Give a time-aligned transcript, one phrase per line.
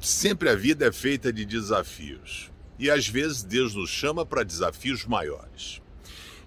[0.00, 2.50] Sempre a vida é feita de desafios.
[2.78, 5.80] E às vezes Deus nos chama para desafios maiores.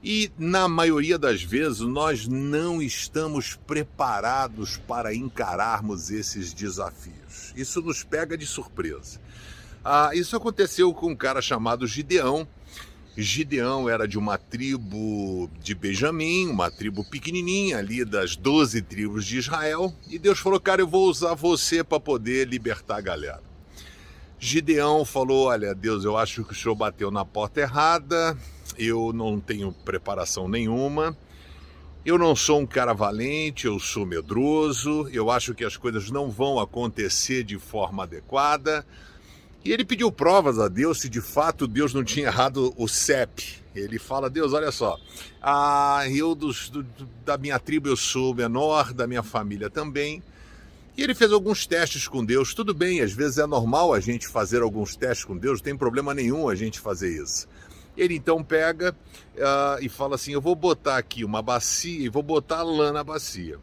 [0.03, 7.53] E na maioria das vezes nós não estamos preparados para encararmos esses desafios.
[7.55, 9.21] Isso nos pega de surpresa.
[9.85, 12.47] Ah, isso aconteceu com um cara chamado Gideão.
[13.15, 19.37] Gideão era de uma tribo de Benjamim, uma tribo pequenininha ali das 12 tribos de
[19.37, 23.53] Israel, e Deus falou: "Cara, eu vou usar você para poder libertar a galera".
[24.39, 28.37] Gideão falou: Olha, Deus, eu acho que o senhor bateu na porta errada,
[28.77, 31.15] eu não tenho preparação nenhuma,
[32.03, 36.29] eu não sou um cara valente, eu sou medroso, eu acho que as coisas não
[36.29, 38.85] vão acontecer de forma adequada.
[39.65, 43.63] E ele pediu provas a Deus se de fato Deus não tinha errado o CEP.
[43.73, 44.99] Ele fala: Deus, olha só,
[45.41, 46.83] ah, eu dos, do,
[47.25, 50.21] da minha tribo eu sou menor, da minha família também.
[50.95, 52.53] E ele fez alguns testes com Deus.
[52.53, 55.77] Tudo bem, às vezes é normal a gente fazer alguns testes com Deus, não tem
[55.77, 57.47] problema nenhum a gente fazer isso.
[57.97, 58.95] Ele então pega
[59.35, 63.03] uh, e fala assim: Eu vou botar aqui uma bacia e vou botar lã na
[63.03, 63.57] bacia.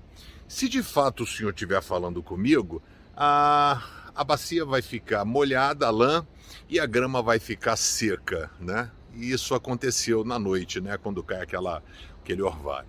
[0.49, 2.83] Se de fato o senhor estiver falando comigo,
[3.17, 6.27] a, a bacia vai ficar molhada, a lã,
[6.69, 8.91] e a grama vai ficar seca, né?
[9.15, 10.99] E isso aconteceu na noite, né?
[10.99, 11.83] Quando cai aquela,
[12.23, 12.87] aquele orvalho.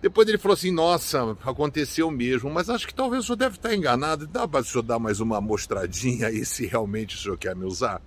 [0.00, 3.74] Depois ele falou assim: Nossa, aconteceu mesmo, mas acho que talvez o senhor deve estar
[3.74, 4.24] enganado.
[4.28, 7.64] Dá para o senhor dar mais uma mostradinha aí se realmente o senhor quer me
[7.64, 8.00] usar?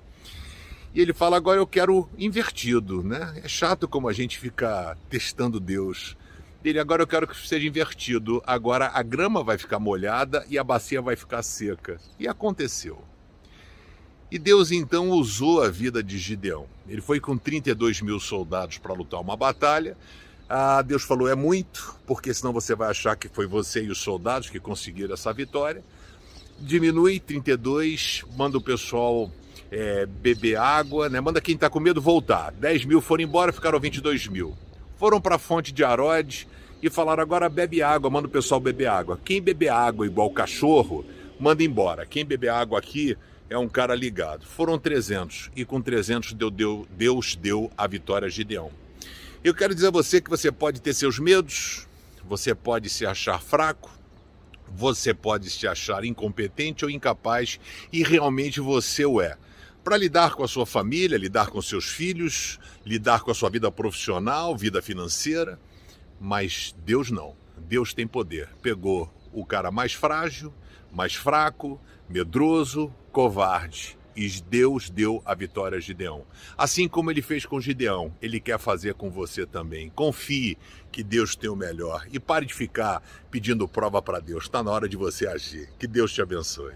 [0.93, 3.41] E ele fala: Agora eu quero invertido, né?
[3.43, 6.15] É chato como a gente fica testando Deus.
[6.69, 8.41] Ele agora eu quero que seja invertido.
[8.45, 11.99] Agora a grama vai ficar molhada e a bacia vai ficar seca.
[12.19, 13.01] E aconteceu.
[14.31, 16.65] E Deus então usou a vida de Gideão.
[16.87, 19.95] Ele foi com 32 mil soldados para lutar uma batalha.
[20.49, 23.99] Ah, Deus falou: é muito, porque senão você vai achar que foi você e os
[23.99, 25.83] soldados que conseguiram essa vitória.
[26.59, 29.29] Diminui 32, manda o pessoal
[29.69, 31.19] é, beber água, né?
[31.19, 32.51] manda quem está com medo voltar.
[32.53, 34.55] 10 mil foram embora, ficaram 22 mil.
[34.97, 36.47] Foram para a fonte de Arode
[36.81, 39.19] e falaram: agora bebe água, manda o pessoal beber água.
[39.23, 41.05] Quem beber água igual cachorro,
[41.39, 42.05] manda embora.
[42.05, 43.17] Quem beber água aqui
[43.49, 44.45] é um cara ligado.
[44.45, 48.71] Foram 300 e com 300 deu, deu, Deus deu a vitória a Gideão.
[49.43, 51.87] Eu quero dizer a você que você pode ter seus medos,
[52.23, 53.91] você pode se achar fraco,
[54.67, 57.59] você pode se achar incompetente ou incapaz
[57.91, 59.37] e realmente você o é.
[59.85, 63.71] Para lidar com a sua família, lidar com seus filhos, lidar com a sua vida
[63.71, 65.59] profissional, vida financeira,
[66.19, 67.35] mas Deus não.
[67.55, 68.49] Deus tem poder.
[68.63, 70.51] Pegou o cara mais frágil,
[70.91, 71.79] mais fraco,
[72.09, 76.25] medroso, covarde e Deus deu a vitória a Gideão.
[76.57, 79.91] Assim como ele fez com Gideão, ele quer fazer com você também.
[79.91, 80.57] Confie
[80.91, 84.45] que Deus tem o melhor e pare de ficar pedindo prova para Deus.
[84.45, 85.69] Está na hora de você agir.
[85.77, 86.73] Que Deus te abençoe.